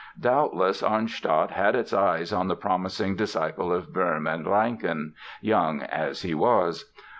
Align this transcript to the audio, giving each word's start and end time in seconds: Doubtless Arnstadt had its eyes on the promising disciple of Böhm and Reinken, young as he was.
Doubtless 0.19 0.81
Arnstadt 0.81 1.51
had 1.51 1.75
its 1.75 1.93
eyes 1.93 2.33
on 2.33 2.47
the 2.47 2.55
promising 2.55 3.15
disciple 3.15 3.71
of 3.71 3.89
Böhm 3.93 4.27
and 4.27 4.47
Reinken, 4.47 5.13
young 5.41 5.83
as 5.83 6.23
he 6.23 6.33
was. 6.33 6.91